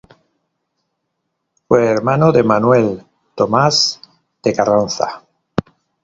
[1.67, 3.03] Fue hermano de Manuel
[3.35, 4.01] Thomas
[4.41, 5.23] de Carranza.